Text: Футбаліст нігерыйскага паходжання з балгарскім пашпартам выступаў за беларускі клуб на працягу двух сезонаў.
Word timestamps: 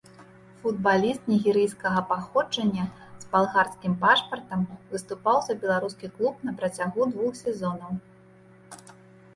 Футбаліст 0.61 1.27
нігерыйскага 1.31 2.01
паходжання 2.13 2.85
з 3.25 3.29
балгарскім 3.35 3.93
пашпартам 4.07 4.65
выступаў 4.95 5.37
за 5.51 5.59
беларускі 5.65 6.07
клуб 6.19 6.33
на 6.49 6.57
працягу 6.63 7.01
двух 7.15 7.31
сезонаў. 7.45 7.91